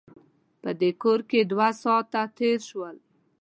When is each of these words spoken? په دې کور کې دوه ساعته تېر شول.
په 0.61 0.69
دې 0.79 0.91
کور 1.01 1.19
کې 1.29 1.39
دوه 1.51 1.69
ساعته 1.83 2.21
تېر 2.37 2.59
شول. 2.69 2.95